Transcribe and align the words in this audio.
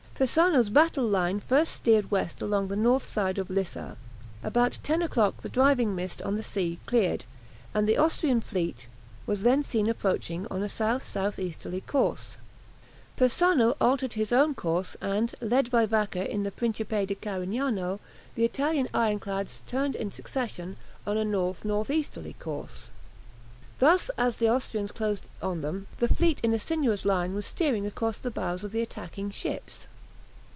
Persano's 0.21 0.69
battle 0.69 1.07
line 1.07 1.39
first 1.39 1.71
steered 1.71 2.11
west 2.11 2.43
along 2.43 2.67
the 2.67 2.75
north 2.75 3.09
side 3.09 3.39
of 3.39 3.49
Lissa. 3.49 3.97
About 4.43 4.77
ten 4.83 5.01
o'clock 5.01 5.41
the 5.41 5.49
driving 5.49 5.95
mist 5.95 6.21
on 6.21 6.35
the 6.35 6.43
sea 6.43 6.79
cleared, 6.85 7.25
and 7.73 7.87
the 7.89 7.97
Austrian 7.97 8.39
fleet 8.39 8.87
was 9.25 9.41
then 9.41 9.63
seen 9.63 9.89
approaching 9.89 10.45
on 10.51 10.61
a 10.61 10.65
S.S.E. 10.65 11.81
course. 11.87 12.37
Persano 13.17 13.75
altered 13.81 14.13
his 14.13 14.31
own 14.31 14.53
course, 14.53 14.95
and, 15.01 15.33
led 15.41 15.71
by 15.71 15.87
Vacca 15.87 16.29
in 16.31 16.43
the 16.43 16.51
"Principe 16.51 17.03
di 17.07 17.15
Carignano," 17.15 17.99
the 18.35 18.45
Italian 18.45 18.89
ironclads 18.93 19.63
turned 19.65 19.95
in 19.95 20.11
succession 20.11 20.77
on 21.07 21.17
a 21.17 21.21
N.N.E. 21.21 22.33
course. 22.33 22.91
Thus 23.79 24.09
as 24.19 24.37
the 24.37 24.51
Austrians 24.51 24.91
closed 24.91 25.27
on 25.41 25.61
them 25.61 25.87
the 25.97 26.07
fleet 26.07 26.39
in 26.43 26.53
a 26.53 26.59
sinuous 26.59 27.05
line 27.05 27.33
was 27.33 27.47
steering 27.47 27.87
across 27.87 28.19
the 28.19 28.29
bows 28.29 28.63
of 28.63 28.71
the 28.71 28.83
attacking 28.83 29.31
ships. 29.31 29.87